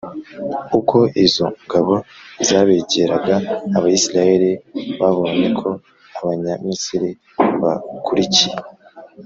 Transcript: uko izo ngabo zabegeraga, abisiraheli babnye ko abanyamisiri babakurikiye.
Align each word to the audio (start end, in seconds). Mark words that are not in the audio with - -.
uko 0.79 0.97
izo 1.25 1.45
ngabo 1.65 1.95
zabegeraga, 2.47 3.35
abisiraheli 3.77 4.51
babnye 4.99 5.47
ko 5.59 5.69
abanyamisiri 6.21 7.09
babakurikiye. 7.61 8.55